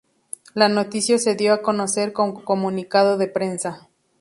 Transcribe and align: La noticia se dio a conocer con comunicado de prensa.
La 0.55 0.67
noticia 0.67 1.19
se 1.19 1.35
dio 1.35 1.53
a 1.53 1.61
conocer 1.61 2.11
con 2.11 2.33
comunicado 2.43 3.19
de 3.19 3.27
prensa. 3.27 3.87